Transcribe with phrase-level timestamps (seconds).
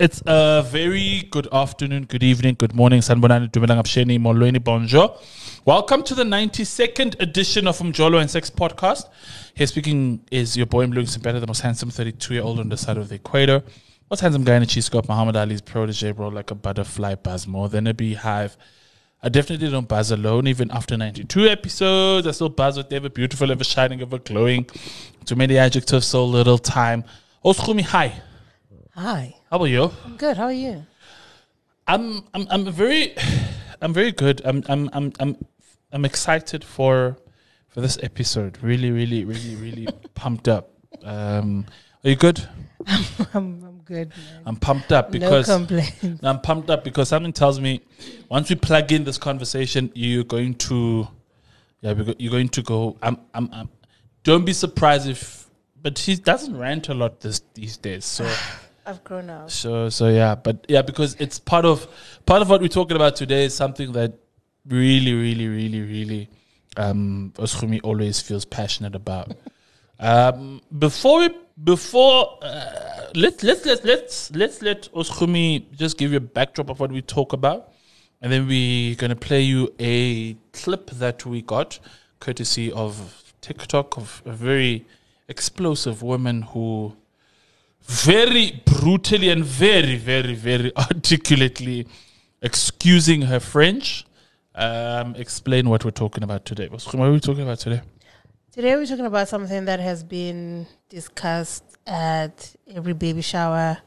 [0.00, 3.00] It's a very good afternoon, good evening, good morning.
[3.00, 5.14] Sanbonani Dumelang Absheni Molweni Bonjour.
[5.66, 9.10] Welcome to the 92nd edition of Umjolo and Sex podcast.
[9.52, 12.78] Here speaking is your boy Mlung Simpeta, the most handsome 32 year old on the
[12.78, 13.62] side of the equator.
[14.08, 17.68] Most handsome guy in a cheese Muhammad Ali's protege, bro, like a butterfly, buzz more
[17.68, 18.56] than a beehive.
[19.22, 22.26] I definitely don't buzz alone, even after 92 episodes.
[22.26, 24.64] I still buzz with ever beautiful, ever shining, ever glowing.
[25.26, 27.04] Too many adjectives, so little time.
[27.44, 28.14] Oskumi, hi.
[28.94, 29.34] Hi.
[29.50, 29.90] How are you?
[30.04, 30.36] I'm good.
[30.36, 30.86] How are you?
[31.88, 33.16] I'm I'm I'm very
[33.82, 34.40] I'm very good.
[34.44, 35.36] I'm I'm I'm I'm
[35.90, 37.16] I'm excited for
[37.66, 38.62] for this episode.
[38.62, 40.70] Really, really, really, really pumped up.
[41.02, 41.66] Um
[42.04, 42.48] are you good?
[42.86, 44.42] I'm, I'm good, man.
[44.46, 46.22] I'm pumped up because no complaints.
[46.22, 47.82] I'm pumped up because something tells me
[48.28, 51.08] once we plug in this conversation, you're going to,
[51.82, 52.96] yeah, we're you're going to go.
[53.02, 53.68] I'm, I'm, I'm.
[54.22, 55.46] Don't be surprised if,
[55.82, 58.06] but he doesn't rant a lot this these days.
[58.06, 58.24] So,
[58.90, 59.50] I've grown up.
[59.50, 61.86] so, so yeah, but yeah, because it's part of
[62.26, 64.14] part of what we're talking about today is something that
[64.66, 66.28] really, really, really, really,
[66.76, 69.32] um, Oskumi always feels passionate about.
[70.02, 71.28] Um, before we
[71.62, 76.80] before uh, let's let's let's let's let's let Oskumi just give you a backdrop of
[76.80, 77.74] what we talk about,
[78.22, 81.78] and then we're gonna play you a clip that we got
[82.18, 84.86] courtesy of TikTok of a very
[85.28, 86.96] explosive woman who
[87.82, 91.86] very brutally and very very very articulately
[92.42, 94.04] excusing her French.
[94.54, 96.68] Um, explain what we're talking about today.
[96.68, 97.82] What are we talking about today?
[98.52, 103.78] Today we're talking about something that has been discussed at every baby shower,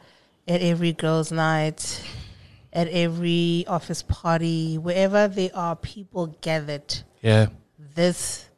[0.47, 2.02] at every girls' night,
[2.72, 7.02] at every office party, wherever there are people gathered.
[7.22, 7.47] Yeah.
[7.78, 8.50] This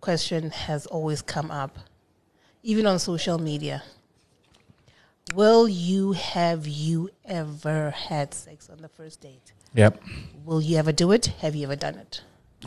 [0.00, 1.78] question has always come up,
[2.62, 3.82] even on social media.
[5.32, 9.52] Will you have you ever had sex on the first date?
[9.74, 10.02] Yep.
[10.44, 11.26] Will you ever do it?
[11.40, 12.20] Have you ever done it?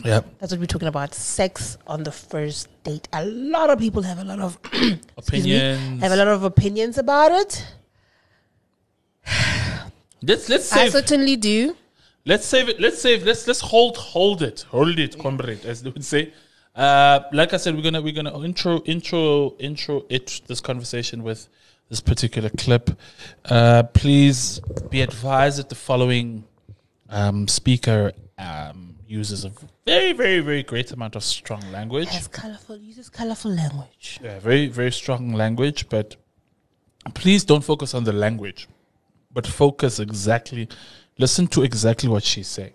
[0.03, 0.25] Yep.
[0.40, 1.13] That's what we're talking about.
[1.13, 3.07] Sex on the first date.
[3.13, 4.57] A lot of people have a lot of
[5.18, 6.01] excuse me, Opinions.
[6.01, 7.66] have a lot of opinions about it.
[10.22, 11.75] Let's let's I certainly do.
[12.25, 12.79] let's save it.
[12.81, 14.66] Let's save let's let's hold hold it.
[14.72, 16.34] Hold it, comrade, as they would say.
[16.75, 21.47] Uh, like I said, we're gonna we're gonna intro intro intro it this conversation with
[21.90, 22.90] this particular clip.
[23.46, 24.59] Uh, please
[24.90, 26.44] be advised that the following
[27.09, 29.52] um, speaker um, uses a
[29.86, 32.09] very very very great amount of strong language.
[32.09, 34.20] Has colorful uses colorful language.
[34.22, 36.16] Yeah, very, very strong language, but
[37.14, 38.68] please don't focus on the language,
[39.34, 40.68] but focus exactly,
[41.18, 42.74] listen to exactly what she's saying.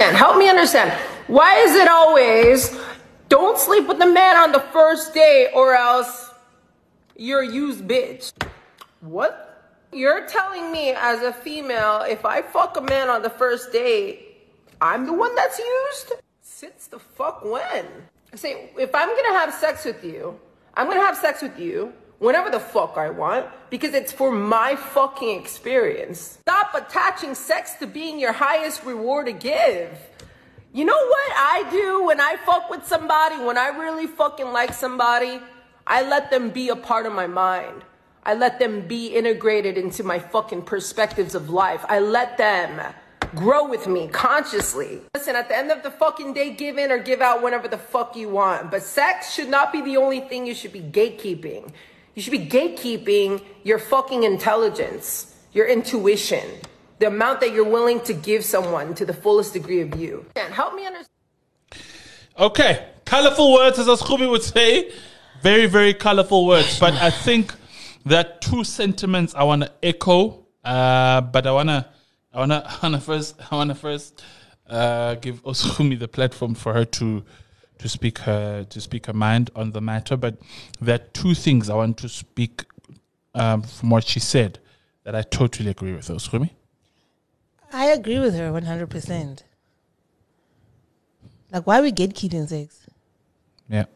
[0.00, 0.90] And help me understand.
[1.28, 2.76] Why is it always
[3.28, 6.31] don't sleep with the man on the first day or else
[7.22, 8.32] you're a used bitch?
[9.00, 9.78] What?
[9.92, 14.38] You're telling me as a female, if I fuck a man on the first date,
[14.80, 16.14] I'm the one that's used?
[16.40, 17.86] Since the fuck when?
[18.32, 20.38] I say, if I'm gonna have sex with you,
[20.74, 24.74] I'm gonna have sex with you whenever the fuck I want because it's for my
[24.74, 26.38] fucking experience.
[26.40, 29.96] Stop attaching sex to being your highest reward to give.
[30.72, 34.72] You know what I do when I fuck with somebody, when I really fucking like
[34.72, 35.40] somebody?
[35.86, 37.84] I let them be a part of my mind.
[38.24, 41.84] I let them be integrated into my fucking perspectives of life.
[41.88, 42.94] I let them
[43.34, 45.00] grow with me consciously.
[45.14, 47.78] Listen, at the end of the fucking day, give in or give out whenever the
[47.78, 48.70] fuck you want.
[48.70, 51.72] But sex should not be the only thing you should be gatekeeping.
[52.14, 56.46] You should be gatekeeping your fucking intelligence, your intuition,
[56.98, 60.26] the amount that you're willing to give someone to the fullest degree of you.
[60.36, 61.08] And help me understand.
[62.38, 64.92] Okay, colorful words, as Aschubi would say.
[65.42, 66.78] Very, very colorful words.
[66.78, 67.52] But I think
[68.06, 70.46] there are two sentiments I want to echo.
[70.64, 71.88] Uh, but I wanna,
[72.32, 74.22] I wanna, I wanna first, I wanna first
[74.68, 77.24] uh, give Osumi the platform for her to
[77.78, 80.16] to speak her to speak her mind on the matter.
[80.16, 80.36] But
[80.80, 82.64] there are two things I want to speak
[83.34, 84.60] um, from what she said
[85.02, 86.06] that I totally agree with.
[86.06, 86.50] Osumi.
[87.72, 89.42] I agree with her one hundred percent.
[91.50, 92.86] Like why are we gatekeeping sex?
[93.68, 93.86] Yeah.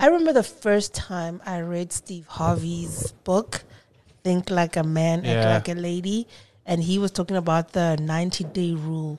[0.00, 3.64] I remember the first time I read Steve Harvey's book,
[4.24, 5.32] Think Like a Man, Yeah.
[5.32, 6.26] Act Like a Lady,
[6.64, 9.18] and he was talking about the 90 day rule.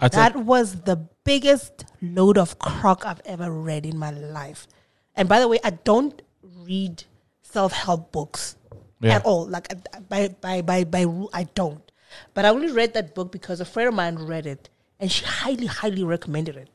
[0.00, 4.66] I That was the biggest load of crock I've ever read in my life.
[5.14, 7.04] And by the way, I don't read
[7.42, 8.56] self help books
[9.00, 9.16] Yeah.
[9.16, 9.46] at all.
[9.46, 9.68] Like
[10.08, 11.84] by by by by rule, I don't.
[12.32, 15.26] But I only read that book because a friend of mine read it, and she
[15.26, 16.70] highly highly recommended it.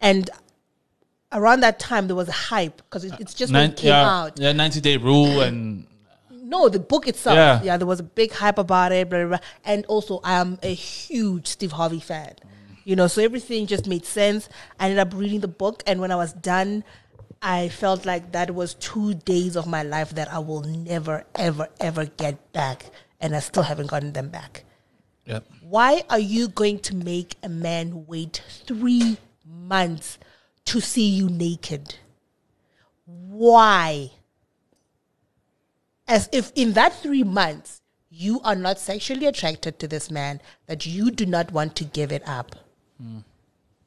[0.00, 0.30] And
[1.32, 3.88] around that time there was a hype because it, it's just when Nin- it came
[3.88, 4.38] yeah, out.
[4.38, 5.86] yeah, ninety day rule and
[6.30, 7.36] No, the book itself.
[7.36, 7.62] Yeah.
[7.62, 7.76] Yeah.
[7.76, 9.10] there was a big hype about it.
[9.10, 9.38] Blah, blah, blah.
[9.64, 12.34] And also, I am a huge Steve Harvey fan.
[12.84, 14.48] You know, so everything just made sense.
[14.80, 16.84] I ended up reading the book, and when I was done,
[17.42, 21.68] I felt like that was two days of my life that I will never, ever,
[21.80, 22.86] ever get back,
[23.20, 24.64] and I still haven't gotten them back.
[25.26, 25.40] yeah.
[25.60, 30.16] Why are you going to make a man wait three months
[30.68, 31.94] to see you naked?
[33.06, 34.10] Why?
[36.06, 37.80] As if in that three months,
[38.10, 42.12] you are not sexually attracted to this man, that you do not want to give
[42.12, 42.56] it up.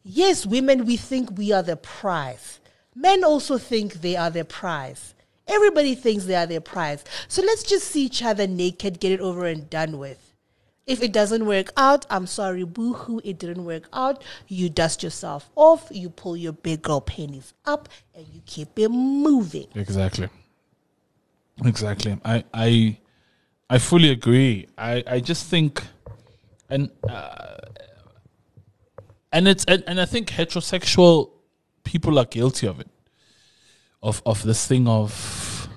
[0.04, 2.60] Yes, women, we think we are the prize.
[2.96, 5.14] Men also think they are their prize.
[5.48, 7.04] Everybody thinks they are their prize.
[7.28, 10.31] So let's just see each other naked, get it over and done with.
[10.92, 14.22] If it doesn't work out, I'm sorry, boo hoo, it didn't work out.
[14.50, 18.90] You dust yourself off, you pull your big girl panties up, and you keep it
[18.90, 19.68] moving.
[19.74, 20.28] Exactly.
[21.64, 22.20] Exactly.
[22.26, 22.98] I I
[23.70, 24.68] I fully agree.
[24.78, 25.82] I I just think
[26.70, 27.58] and uh,
[29.32, 31.30] and it's and, and I think heterosexual
[31.86, 32.90] people are guilty of it.
[34.04, 35.70] Of of this thing of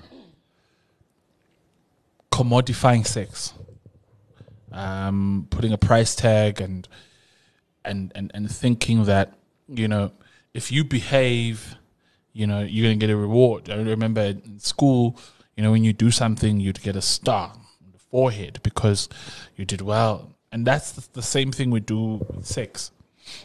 [2.31, 3.53] commodifying sex.
[4.75, 6.87] Um putting a price tag and
[7.83, 9.33] and and and thinking that,
[9.67, 10.11] you know,
[10.53, 11.77] if you behave
[12.35, 13.69] you know, you're gonna get a reward.
[13.69, 15.17] I remember in school,
[15.55, 19.07] you know, when you do something, you'd get a star on the forehead because
[19.55, 22.91] you did well, and that's the, the same thing we do with sex.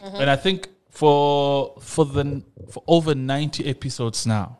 [0.03, 4.59] And I think for for the for over ninety episodes now,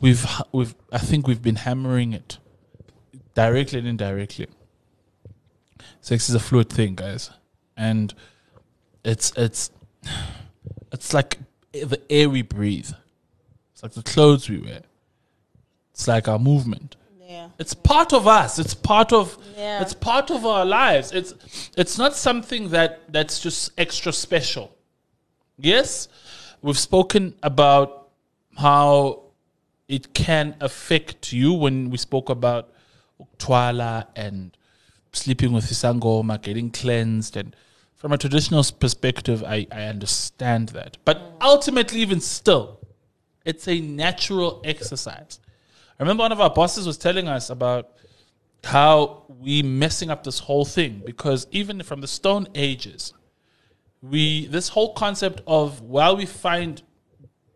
[0.00, 2.38] we've we've I think we've been hammering it
[3.36, 4.48] directly and indirectly.
[6.00, 7.30] Sex is a fluid thing, guys,
[7.76, 8.12] and
[9.04, 9.70] it's it's
[10.92, 11.38] it's like
[11.72, 12.90] the air we breathe.
[13.72, 14.82] It's like the clothes we wear.
[15.92, 16.96] It's like our movement.
[17.26, 17.48] Yeah.
[17.58, 18.58] It's part of us.
[18.58, 19.80] It's part of Yeah.
[19.82, 21.12] it's part of our lives.
[21.12, 21.34] It's
[21.76, 24.70] it's not something that that's just extra special.
[25.56, 26.08] Yes,
[26.62, 28.08] we've spoken about
[28.56, 29.22] how
[29.88, 32.72] it can affect you when we spoke about
[33.38, 34.56] Twala and
[35.14, 37.54] sleeping with Isangoma, getting cleansed and
[38.04, 40.98] from a traditional perspective, I, I understand that.
[41.06, 42.80] But ultimately, even still,
[43.46, 45.40] it's a natural exercise.
[45.98, 47.92] I remember one of our bosses was telling us about
[48.62, 53.14] how we messing up this whole thing because even from the Stone Ages,
[54.02, 56.82] we this whole concept of while we find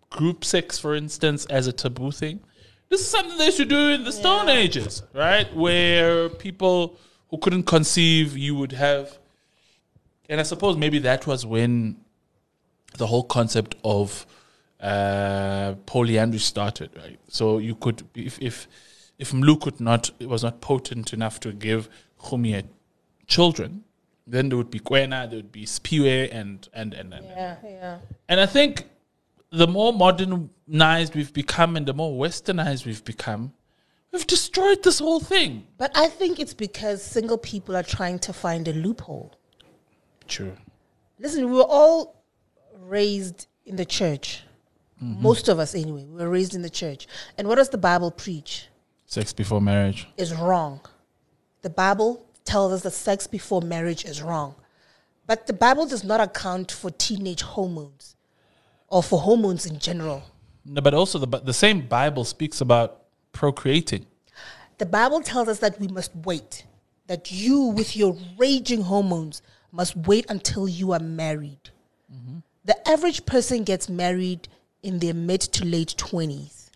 [0.08, 2.40] group sex, for instance, as a taboo thing,
[2.88, 5.54] this is something they used to do in the Stone Ages, right?
[5.54, 6.98] Where people
[7.30, 9.18] who couldn't conceive, you would have,
[10.28, 11.96] and I suppose maybe that was when
[12.96, 14.26] the whole concept of
[14.80, 17.18] uh, polyandry started, right?
[17.28, 18.68] So you could, if if
[19.18, 21.88] if Mlu could not, it was not potent enough to give
[22.20, 22.64] Khumia
[23.26, 23.84] children,
[24.26, 27.98] then there would be Kwena, there would be Spiwe, and and and and, Yeah, yeah.
[28.28, 28.86] and I think
[29.50, 33.52] the more modernized we've become and the more westernized we've become,
[34.12, 35.66] we've destroyed this whole thing.
[35.76, 39.34] But I think it's because single people are trying to find a loophole.
[40.26, 40.56] True.
[41.18, 42.22] Listen, we were all
[42.78, 44.42] raised in the church.
[45.02, 45.22] Mm-hmm.
[45.22, 47.06] Most of us, anyway, we were raised in the church.
[47.36, 48.68] And what does the Bible preach?
[49.06, 50.08] Sex before marriage.
[50.16, 50.80] Is wrong.
[51.62, 54.54] The Bible tells us that sex before marriage is wrong.
[55.26, 58.16] But the Bible does not account for teenage hormones
[58.88, 60.22] or for hormones in general.
[60.64, 62.97] No, but also the the same Bible speaks about
[63.38, 64.04] procreating.
[64.78, 66.66] The Bible tells us that we must wait,
[67.06, 71.70] that you, with your raging hormones, must wait until you are married.
[72.64, 74.48] The average person gets married
[74.82, 76.70] in their mid to late 20s.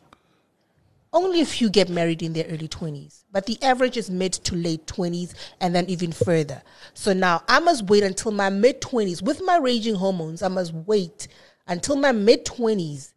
[1.12, 4.54] Only a few get married in their early 20s, but the average is mid to
[4.54, 6.62] late 20s and then even further.
[6.94, 10.42] So now I must wait until my mid 20s with my raging hormones.
[10.42, 11.26] I must wait
[11.66, 13.12] until my mid 20s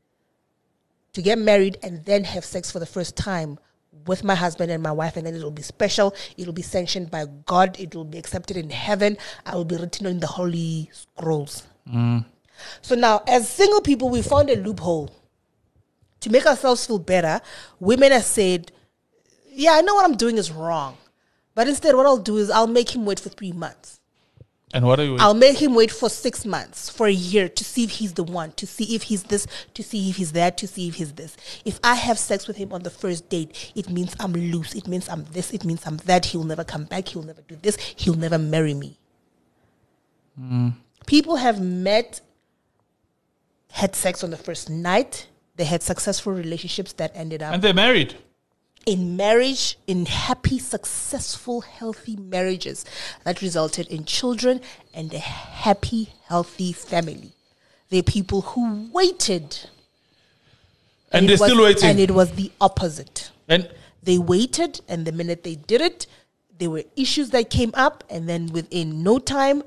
[1.15, 3.57] to get married and then have sex for the first time
[4.05, 6.13] with my husband and my wife, and then it will be special.
[6.37, 7.79] It will be sanctioned by God.
[7.79, 9.17] It will be accepted in heaven.
[9.45, 11.63] I will be written in the holy scrolls.
[11.89, 12.25] Mm.
[12.81, 15.09] So now, as single people, we found a loophole
[16.19, 17.39] to make ourselves feel better.
[17.79, 18.73] Women have said,
[19.49, 20.97] "Yeah, I know what I'm doing is wrong,
[21.53, 24.01] but instead, what I'll do is I'll make him wait for three months."
[24.75, 25.15] And what are you?
[25.19, 28.25] I'll make him wait for six months, for a year, to see if he's the
[28.25, 31.13] one, to see if he's this, to see if he's that, to see if he's
[31.13, 31.37] this.
[31.63, 34.75] If I have sex with him on the first date, it means I'm loose.
[34.75, 35.53] It means I'm this.
[35.53, 36.25] It means I'm that.
[36.25, 37.07] He'll never come back.
[37.07, 37.77] He'll never do this.
[37.95, 38.99] He'll never marry me.
[40.37, 40.73] Mm.
[41.05, 42.19] People have met
[43.71, 45.27] had sex on the first night.
[45.55, 48.15] They had successful relationships that ended up And they're married.
[48.85, 52.85] In marriage, in happy, successful, healthy marriages
[53.23, 54.61] that resulted in children
[54.93, 57.31] and a happy, healthy family.
[57.89, 59.57] They're people who waited.
[61.11, 61.89] And, it they're was- still waiting.
[61.89, 63.31] And it was the opposite.
[63.47, 63.69] and
[64.03, 66.05] They waited, and the minute they did it,
[66.57, 69.63] there were issues that came up, and then within no time,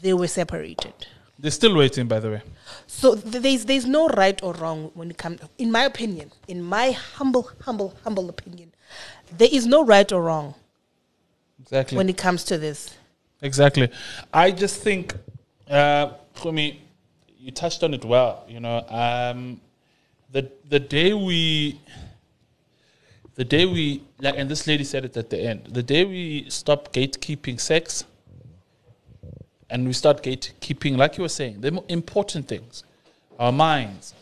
[0.00, 0.94] they were separated.
[1.38, 2.42] They're still waiting, by the way.
[2.86, 5.40] So th- there's there's no right or wrong when it comes.
[5.58, 8.72] In my opinion, in my humble, humble, humble opinion,
[9.36, 10.54] there is no right or wrong
[11.60, 11.96] Exactly.
[11.96, 12.94] when it comes to this.
[13.40, 13.88] Exactly.
[14.32, 15.14] I just think,
[15.70, 16.82] uh, Kumi,
[17.38, 18.44] you touched on it well.
[18.48, 19.60] You know, um,
[20.32, 21.80] the the day we,
[23.36, 25.66] the day we like, and this lady said it at the end.
[25.66, 28.04] The day we stop gatekeeping sex,
[29.70, 32.84] and we start gatekeeping, like you were saying, the important things,
[33.38, 34.14] our minds,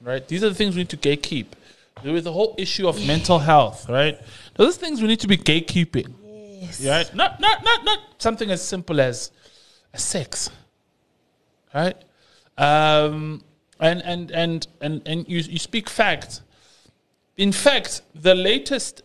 [0.00, 0.26] right?
[0.26, 1.46] These are the things we need to gatekeep.
[2.02, 4.18] There is the whole issue of mental health, right?
[4.56, 6.14] Those things we need to be gatekeeping.
[6.60, 6.84] Yes.
[6.84, 7.14] Right?
[7.14, 9.30] Not not not not something as simple as,
[9.92, 10.50] as sex.
[11.74, 11.96] Right?
[12.58, 13.42] Um
[13.78, 16.42] and and and and, and you, you speak facts.
[17.36, 19.02] In fact, the latest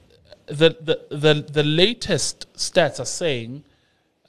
[0.47, 3.63] the, the, the, the latest stats are saying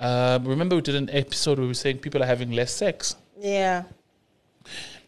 [0.01, 3.17] um, remember we did an episode where we were saying people are having less sex.
[3.39, 3.85] Yeah.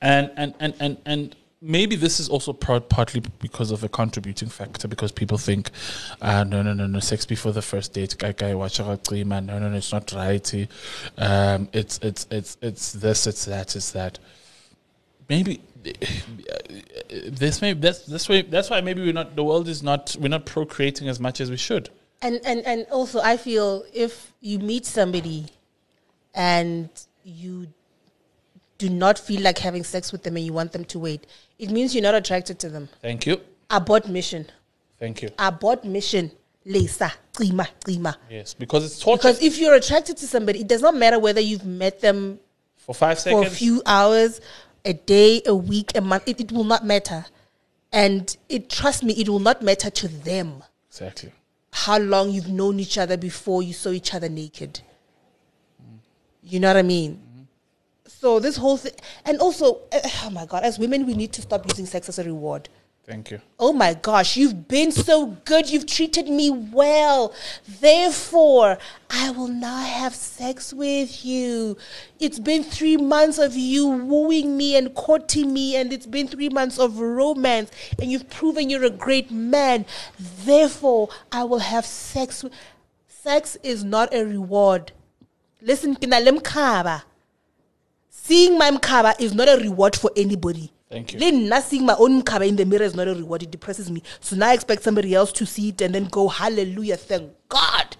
[0.00, 4.49] and and and and, and maybe this is also par- partly because of a contributing
[4.49, 5.71] factor because people think
[6.23, 9.47] uh, no no no no sex before the first date guy guy watch out, man
[9.47, 10.68] no no no it's not right
[11.18, 14.18] um it's it's it's it's this it's that it's that.
[15.28, 15.61] Maybe
[17.28, 20.28] this may that's this way that's why maybe we're not the world is not we're
[20.28, 24.58] not procreating as much as we should And and and also, I feel if you
[24.58, 25.46] meet somebody
[26.34, 26.88] and
[27.22, 27.68] you
[28.78, 31.26] do not feel like having sex with them and you want them to wait,
[31.58, 32.88] it means you're not attracted to them.
[33.02, 34.46] thank you Abort mission.
[34.98, 36.30] thank you Abort mission.
[36.64, 38.14] Lisa, Qima, Qima.
[38.28, 41.40] yes because it's torture Because if you're attracted to somebody, it does not matter whether
[41.40, 42.40] you've met them
[42.76, 44.40] for five seconds, for a few hours,
[44.84, 46.25] a day, a week, a month.
[46.26, 47.25] It, it will not matter.
[47.90, 51.32] And it trust me, it will not matter to them exactly
[51.85, 54.80] how long you've known each other before you saw each other naked.
[56.42, 57.47] You know what I mean?
[58.04, 58.94] So this whole thing,
[59.25, 62.18] and also, eh, oh my god, as women, we need to stop using sex as
[62.18, 62.68] a reward.
[63.09, 65.69] Thank you Oh my gosh, you've been so good.
[65.69, 67.35] You've treated me well.
[67.81, 68.79] Therefore,
[69.11, 71.77] I will not have sex with you.
[72.21, 76.50] It's been three months of you wooing me and courting me, and it's been three
[76.50, 79.87] months of romance, and you've proven you're a great man.
[80.45, 82.45] Therefore, I will have sex.
[83.09, 84.93] Sex is not a reward.
[85.61, 85.97] Listen.
[88.11, 90.73] Seeing my mkaba is not a reward for anybody.
[90.90, 91.21] Thank you.
[91.21, 93.42] Nna seeing my own mkaba in the mirror is not a reward.
[93.42, 94.02] It depresses me.
[94.21, 97.97] So now I expect somebody else to see it and then go, hallelujah, thank God.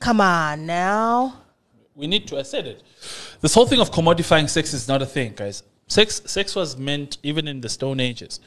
[0.00, 1.42] Come on now.
[1.94, 2.38] we need to.
[2.38, 2.82] I said it.
[3.40, 5.62] This whole thing of commodifying sex is not a thing, guys.
[5.88, 8.40] Sex, sex was meant even in the Stone Ages.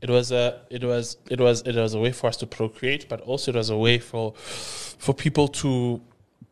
[0.00, 3.08] It was a, it was, it was, it was a way for us to procreate,
[3.08, 6.00] but also it was a way for, for people to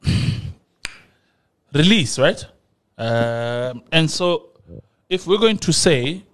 [1.72, 2.44] release, right?
[2.98, 4.50] Um, and so,
[5.08, 6.24] if we're going to say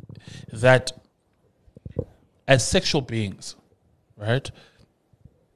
[0.52, 0.92] that
[2.48, 3.56] as sexual beings,
[4.16, 4.50] right,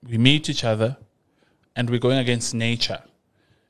[0.03, 0.97] we meet each other
[1.75, 3.03] and we're going against nature.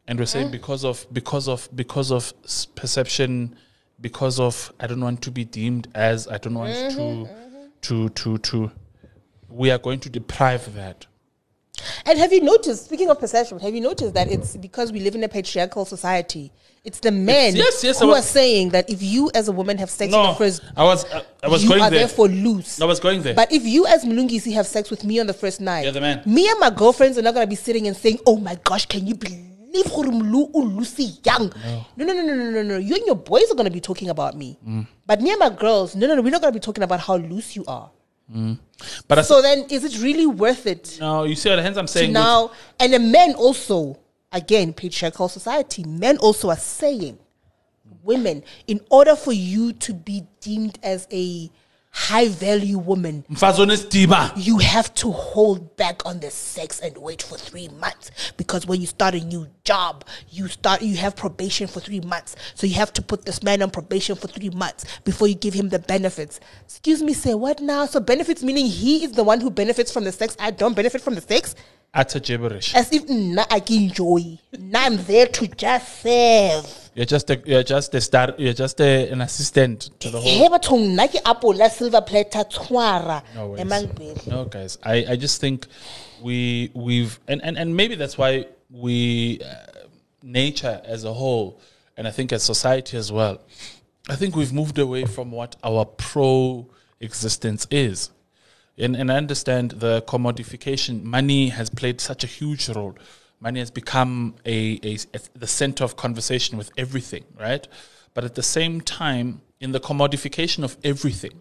[0.09, 0.53] And we're saying mm.
[0.53, 3.57] because of because of because of s- perception
[4.01, 7.67] because of i don't want to be deemed as i don't want mm-hmm, to mm-hmm.
[7.81, 8.71] to to to
[9.49, 11.07] we are going to deprive that
[12.05, 15.15] And have you noticed, speaking of perception, have you noticed that it's because we live
[15.15, 16.51] in a patriarchal society?
[16.85, 19.77] It's the men yes, yes, who was- are saying that if you as a woman
[19.79, 21.99] have sex no with the first, i was i, I was you going are there
[22.07, 22.81] therefore loose.
[22.81, 25.33] i was going there But if you as Mlungisi have sex with me on the
[25.35, 26.23] first night, You're the man.
[26.25, 29.05] me and my girlfriends are not gonna be sitting and saying, "Oh my gosh, can
[29.05, 29.43] you believe
[30.55, 31.53] Lucy Young?"
[31.97, 32.77] No, no, no, no, no, no, no.
[32.79, 34.87] You and your boys are gonna be talking about me, Mm.
[35.07, 37.17] but me and my girls, no, no, no, we're not gonna be talking about how
[37.17, 37.91] loose you are.
[38.35, 38.59] Mm.
[39.07, 41.87] but I, So then, is it really worth it no you see what hence i'm
[41.87, 42.51] saying now?
[42.81, 43.99] And the men also,
[44.33, 47.19] again, patriarchal society, men also are saying,
[48.03, 51.51] women, in order for you to be deemed as a
[51.97, 53.25] high value woman,
[54.37, 58.11] you have to hold back on the sex and wait for three months.
[58.37, 62.37] Because when you start a new job you start you have probation for three months.
[62.55, 65.55] So you have to put this man on probation for three months before you give
[65.55, 66.39] him the benefits.
[66.65, 67.87] Excuse me say what now?
[67.87, 71.01] So benefits meaning he is the one who benefits from the sex i don't benefit
[71.01, 71.55] from the sex
[71.97, 72.75] utter gibberish.
[72.75, 74.39] As if nna I can enjoy.
[74.59, 76.91] Now I'm there to just serve.
[76.95, 78.35] You're just a, you're just a star.
[78.39, 80.31] You're just a, an assistant to the whole.
[80.31, 84.27] He batho nna ke apola silver platter tshwara emangpele.
[84.27, 84.79] No, guys.
[84.83, 85.67] I, I just think
[86.23, 89.87] we we've and, and, and maybe that's why we uh,
[90.23, 91.61] nature as a whole,
[91.97, 93.41] and I think as society as well.
[94.09, 96.69] I think we've moved away from what our pro
[97.01, 98.11] existence is.
[98.79, 101.03] And, and I understand the commodification.
[101.03, 102.97] Money has played such a huge role.
[103.41, 107.67] Money has become a, a, a the center of conversation with everything, right?
[108.15, 111.41] But at the same time, in the commodification of everything,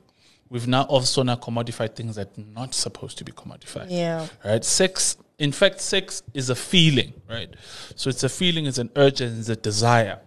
[0.50, 3.88] we've now also now commodified things that are not supposed to be commodified.
[3.90, 4.28] Yeah.
[4.44, 4.64] Right?
[4.64, 7.54] Sex, in fact, sex is a feeling, right?
[7.96, 10.20] So it's a feeling, it's an urge, and it's a desire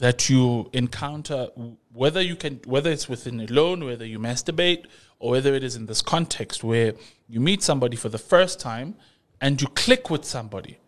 [0.00, 1.48] that you encounter
[1.92, 4.86] whether you can whether it's within alone whether you masturbate
[5.22, 6.94] or whether it is in this context where
[7.28, 8.96] you meet somebody for the first time
[9.40, 10.78] and you click with somebody.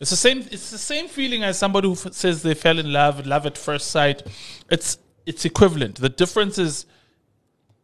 [0.00, 2.90] It's the same it's the same feeling as somebody who f- says they fell in
[2.90, 4.22] love love at first sight.
[4.70, 5.96] It's it's equivalent.
[5.96, 6.86] The difference is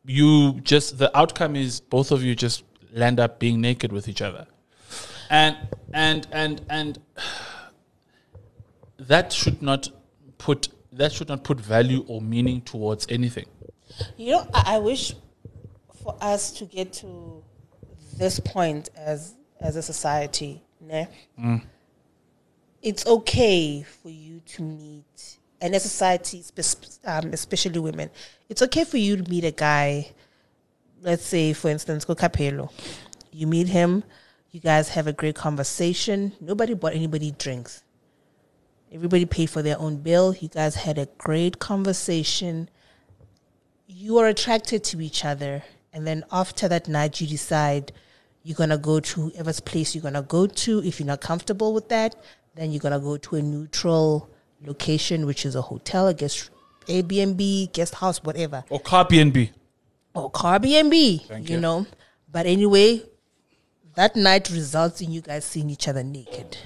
[0.06, 4.22] you just the outcome is both of you just land up being naked with each
[4.22, 4.46] other.
[5.28, 5.56] And
[5.92, 6.98] and and and
[8.98, 9.90] that should not
[10.38, 13.46] put that should not put value or meaning towards anything.
[14.16, 15.14] You know, I, I wish
[16.08, 17.42] for us to get to
[18.16, 21.06] this point as as a society, ne?
[22.80, 26.42] It's okay for you to meet, and as a society,
[27.04, 28.08] um, especially women,
[28.48, 30.12] it's okay for you to meet a guy.
[31.02, 32.70] Let's say, for instance, go Capello.
[33.30, 34.02] You meet him,
[34.50, 36.32] you guys have a great conversation.
[36.40, 37.82] Nobody bought anybody drinks.
[38.90, 40.34] Everybody paid for their own bill.
[40.40, 42.70] You guys had a great conversation
[43.90, 45.62] you are attracted to each other
[45.98, 47.90] and then after that night you decide
[48.44, 51.88] you're gonna go to whoever's place you're gonna go to if you're not comfortable with
[51.88, 52.14] that
[52.54, 54.30] then you're gonna go to a neutral
[54.64, 56.50] location which is a hotel a guest
[56.86, 59.50] airbnb guest house whatever Or car B&B.
[60.14, 61.56] or car B&B, Thank you.
[61.56, 61.60] you.
[61.60, 61.86] know.
[62.30, 63.02] But anyway,
[63.96, 66.56] that night results in you guys seeing each other naked.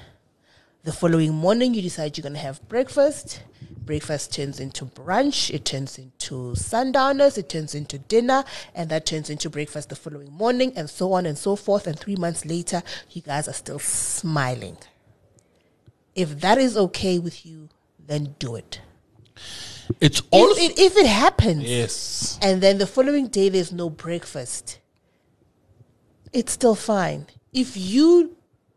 [0.84, 3.42] The following morning, you decide you're going to have breakfast.
[3.84, 9.28] Breakfast turns into brunch, it turns into sundowners, it turns into dinner, and that turns
[9.28, 11.86] into breakfast the following morning, and so on and so forth.
[11.86, 14.76] And three months later, you guys are still smiling.
[16.14, 17.68] If that is okay with you,
[17.98, 18.80] then do it.
[20.00, 22.38] It's also If, if, if it happens, yes.
[22.40, 24.78] and then the following day there's no breakfast,
[26.32, 27.26] it's still fine.
[27.52, 28.36] If you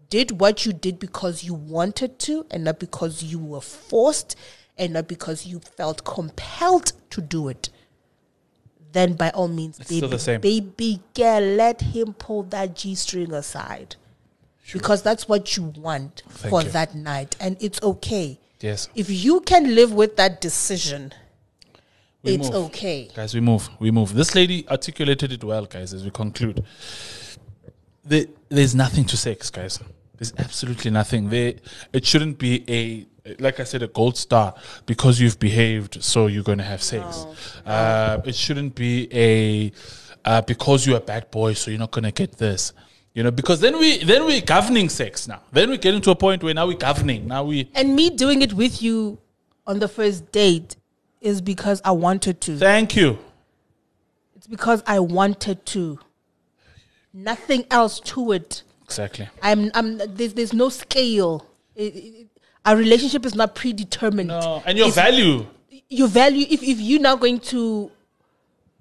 [0.09, 4.35] did what you did because you wanted to and not because you were forced
[4.77, 7.69] and not because you felt compelled to do it,
[8.91, 10.41] then by all means, It's baby, still the same.
[10.41, 13.95] baby girl, let him pull that G string aside.
[14.73, 16.69] Because that's what you want Thank for you.
[16.69, 17.35] that night.
[17.39, 18.39] And it's okay.
[18.61, 18.89] Yes.
[18.95, 21.13] If you can live with that decision,
[22.23, 22.65] We it's move.
[22.67, 23.09] okay.
[23.15, 23.69] Guys, we move.
[23.79, 24.15] We move.
[24.15, 26.63] This lady articulated it well, guys, as we conclude.
[28.03, 29.79] There, there's nothing to sex, guys.
[30.17, 31.29] There's absolutely nothing.
[31.29, 31.53] There
[31.93, 33.05] it shouldn't be a
[33.39, 34.53] like I said, a gold star
[34.85, 37.25] because you've behaved, so you're gonna have sex.
[37.65, 39.71] Uh, it shouldn't be a
[40.23, 42.73] uh, because you're a bad boy, so you're not gonna get this.
[43.13, 45.41] You know, because then we then we're governing sex now.
[45.51, 47.27] Then we get into a point where now we're governing.
[47.27, 49.17] Now we And me doing it with you
[49.65, 50.75] on the first date
[51.21, 52.57] is because I wanted to.
[52.57, 53.17] thank you.
[54.35, 55.99] It's because I wanted to.
[57.13, 58.63] Nothing else to it.
[58.83, 59.29] Exactly.
[59.41, 59.71] I'm.
[59.73, 59.97] I'm.
[59.97, 60.33] There's.
[60.33, 61.47] There's no scale.
[61.75, 62.27] It- it-
[62.65, 64.29] our relationship is not predetermined.
[64.29, 65.45] No, and your value
[65.89, 66.45] Your value.
[66.49, 67.91] If if you're now going to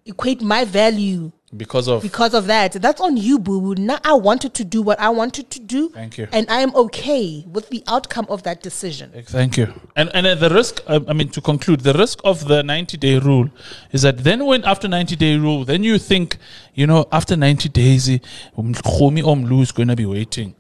[0.07, 3.75] equate my value because of because of that, that's on you, boo boo.
[3.75, 5.91] Now I wanted to do what I wanted to do.
[5.91, 6.27] Thank you.
[6.33, 9.13] And I am okay with the outcome of that decision.
[9.27, 9.67] Thank you.
[9.97, 12.97] And and uh, the risk, um, I mean, to conclude, the risk of the ninety
[12.97, 13.49] day rule
[13.93, 16.39] is that then when after ninety day rule, then you think,
[16.75, 18.19] you know, after ninety days, eh,
[18.59, 20.55] Mkhomi Omlu is going to be waiting.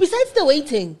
[0.00, 0.98] Besides the waiting,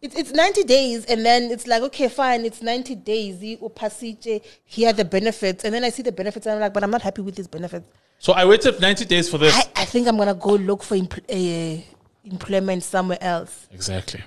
[0.00, 3.42] it's it's ninety days, and then it's like okay, fine, it's ninety days.
[3.42, 6.72] You upasije, Here are the benefits, and then I see the benefits, and I'm like,
[6.72, 7.86] but I'm not happy with these benefits.
[8.18, 9.54] So I waited ninety days for this.
[9.54, 11.82] I, I think I'm gonna go look for empl- uh,
[12.24, 13.68] employment somewhere else.
[13.70, 14.22] exactly.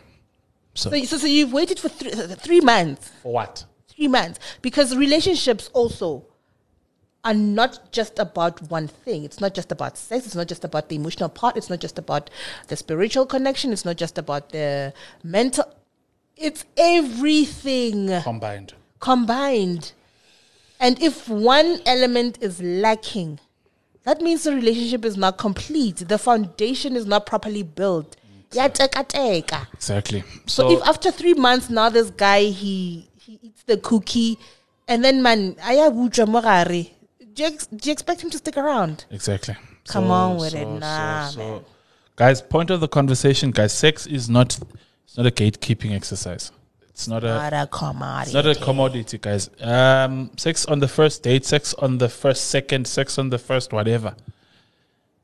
[0.75, 3.65] So, So, so, so you've waited for three, three months, for what?
[3.87, 6.26] three months, because relationships also
[7.23, 9.23] are not just about one thing.
[9.23, 10.25] It's not just about sex.
[10.25, 11.57] It's not just about the emotional part.
[11.57, 12.29] It's not just about
[12.67, 13.73] the spiritual connection.
[13.73, 15.65] It's not just about the mental.
[16.37, 18.73] It's everything Combined.
[18.99, 19.91] combined.
[20.79, 23.39] And if one element is lacking,
[24.03, 25.97] that means the relationship is not complete.
[26.07, 28.15] The foundation is not properly built.
[28.51, 29.67] Yatekateka.
[29.73, 30.23] Exactly.
[30.45, 34.37] So, if after three months now this guy he he eats the cookie
[34.87, 36.91] and then man ayabuja mogare,
[37.37, 39.05] do you, ex- do you expect him to stick around?
[39.11, 39.55] Exactly.
[39.87, 41.61] Come on with it, nah, man.
[42.15, 43.71] Guys, point of the conversation, guys.
[43.71, 44.57] Sex is not
[45.05, 46.51] it's not a gatekeeping exercise.
[46.89, 48.35] It's not a Not a commodity.
[48.37, 49.51] it's not a commodity, guys.
[49.61, 53.71] Um, sex on the first date, sex on the first second, sex on the first
[53.71, 54.15] whatever.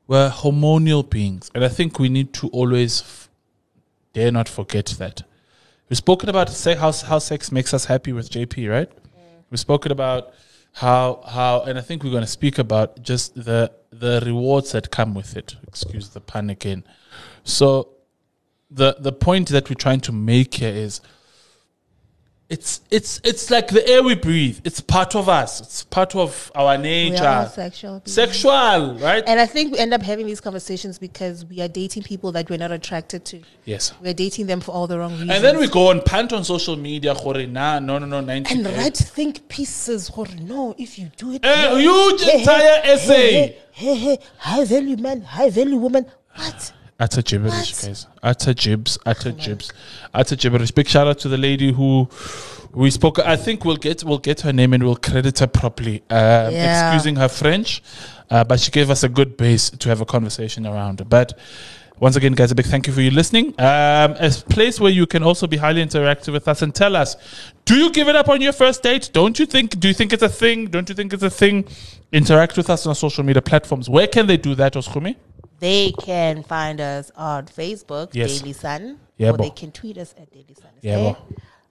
[0.06, 3.28] We're hormonal beings, and I think we need to always f-
[4.12, 5.22] dare not forget that.
[5.88, 8.90] We've spoken about say how how sex makes us happy with JP, right?
[9.50, 10.32] We've spoken about
[10.74, 14.90] how how, and I think we're going to speak about just the the rewards that
[14.90, 15.54] come with it.
[15.68, 16.82] Excuse the pun again.
[17.44, 17.90] So
[18.70, 21.00] the the point that we're trying to make here is
[22.50, 24.60] it's it's it's like the air we breathe.
[24.64, 25.60] It's part of us.
[25.62, 27.50] It's part of our we are nature.
[27.52, 28.00] sexual.
[28.00, 28.12] beings.
[28.12, 29.24] Sexual, right?
[29.26, 32.50] And I think we end up having these conversations because we are dating people that
[32.50, 33.40] we're not attracted to.
[33.64, 33.94] yes.
[34.02, 35.30] We're dating them for all the wrong reasons.
[35.30, 37.14] And then we go and pant on social media.
[37.14, 40.10] gore, Nah, no, no, no, 90 and write think pieces.
[40.14, 43.32] Or no, if you do it, A huge entire essay.
[43.32, 46.04] Hey, hey, hey, high value man, high value woman.
[46.34, 46.72] What?
[47.04, 47.82] Utter gibberish, What?
[47.88, 48.06] guys.
[48.22, 49.72] Utter jibs, utter jibs,
[50.14, 50.70] utter gibberish.
[50.70, 52.08] Big shout out to the lady who
[52.72, 53.18] we spoke.
[53.18, 55.96] I think we'll get we'll get her name and we'll credit her properly.
[56.08, 56.86] Um, Yeah.
[56.94, 57.82] Excusing her French,
[58.30, 61.06] uh, but she gave us a good base to have a conversation around.
[61.16, 61.28] But
[62.00, 63.48] once again, guys, a big thank you for you listening.
[63.58, 67.16] Um, a place where you can also be highly interactive with us and tell us:
[67.66, 69.10] Do you give it up on your first date?
[69.12, 69.78] Don't you think?
[69.78, 70.68] Do you think it's a thing?
[70.74, 71.64] Don't you think it's a thing?
[72.12, 73.90] Interact with us on our social media platforms.
[73.90, 75.16] Where can they do that, Oskumi?
[75.64, 78.38] They can find us on Facebook, Yes.
[78.40, 79.44] Daily Sun, Yeah, or bo.
[79.44, 80.70] they can tweet us at Daily Sun.
[80.82, 81.14] Yeah?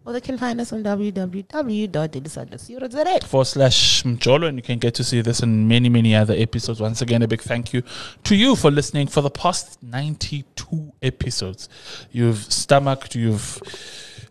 [0.06, 3.28] Or they can find us on www.dailysun.co.za.
[3.28, 6.82] forward slash Mjolo, and you can get to see this and many, many other episodes.
[6.82, 7.84] Once again, a big thank you
[8.24, 11.70] to you for listening for the past 92 episodes.
[12.12, 13.62] You've stomached, you've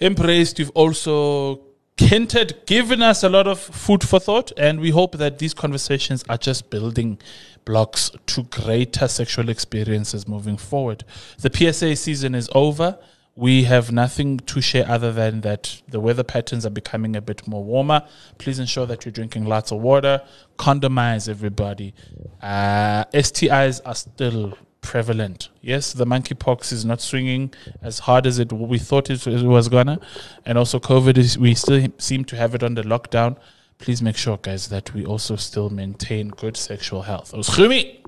[0.00, 1.60] embraced, you've also
[1.96, 6.24] hinted, given us a lot of food for thought, and we hope that these conversations
[6.28, 7.18] are just building
[7.64, 11.04] blocks to greater sexual experiences moving forward.
[11.38, 12.98] The PSA season is over.
[13.34, 17.48] We have nothing to share other than that the weather patterns are becoming a bit
[17.48, 18.02] more warmer.
[18.36, 20.20] Please ensure that you're drinking lots of water.
[20.58, 21.94] Condomize everybody.
[22.42, 25.48] Uh, STIs are still prevalent.
[25.62, 29.98] Yes, the monkeypox is not swinging as hard as it we thought it was gonna,
[30.44, 33.38] and also COVID is we still seem to have it under lockdown.
[33.82, 37.32] Please make sure, guys, that we also still maintain good sexual health.
[37.32, 38.04] Oschumi.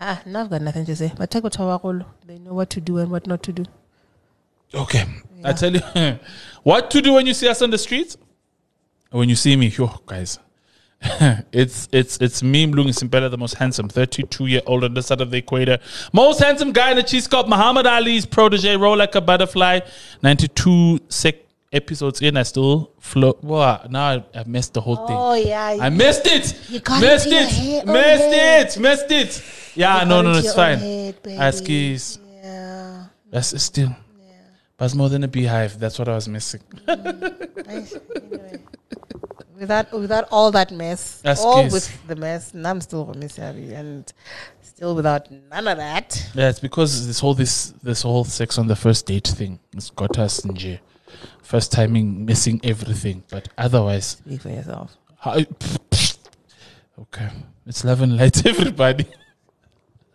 [0.00, 1.12] Ah, now I've got nothing to say.
[1.16, 1.56] But take what
[2.26, 3.64] They know what to do and what not to do.
[4.74, 5.04] Okay,
[5.44, 5.80] I tell you
[6.64, 8.16] what to do when you see us on the streets.
[9.12, 10.40] When you see me, yo, guys,
[11.52, 15.20] it's it's it's me, Mlungi Simpela, the most handsome, 32 year old on the side
[15.20, 15.78] of the equator,
[16.12, 19.78] most handsome guy in the cheese cup, Muhammad Ali's protege, roll like a butterfly.
[20.24, 21.36] 92 sec
[21.72, 23.42] episodes in, I still float.
[23.42, 25.16] Wow, now I, I missed the whole thing.
[25.16, 25.76] Oh, yeah.
[25.80, 26.70] I missed it.
[26.70, 27.84] You got missed it your it.
[27.88, 28.66] Oh, missed head.
[28.66, 28.78] it.
[28.78, 29.44] Missed it.
[29.76, 30.78] Yeah, You no, no, no, it's fine.
[30.78, 31.22] head.
[31.22, 32.18] Askies.
[32.42, 33.04] Yeah.
[33.30, 33.94] That's still.
[34.76, 35.78] But it's more than a beehive.
[35.78, 36.62] That's what I was missing.
[36.86, 37.46] Mm.
[37.66, 37.96] Nice.
[38.16, 38.58] Anyway.
[39.58, 44.10] Without without all that mess, all with the mess, and I'm still Miss Abby, and
[44.62, 46.30] still without none of that.
[46.34, 49.90] Yeah, it's because this whole this this whole sex on the first date thing has
[49.90, 50.78] got us in jail.
[51.50, 54.96] First timing, missing everything, but otherwise, Speak for yourself.
[55.18, 55.32] how,
[56.96, 57.28] okay,
[57.66, 59.04] it's love and light, everybody.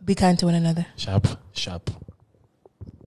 [0.05, 0.85] Be kind to one another.
[0.95, 1.89] Sharp, sharp.